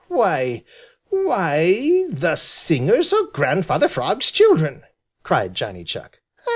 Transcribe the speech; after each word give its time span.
"Why 0.07 0.63
why 1.09 1.59
e 1.61 2.05
e! 2.05 2.07
The 2.09 2.35
singers 2.35 3.13
are 3.13 3.21
Grandfather 3.31 3.87
Frog's 3.87 4.31
children!" 4.31 4.81
cried 5.21 5.53
Johnny 5.53 5.83
Chuck. 5.83 6.21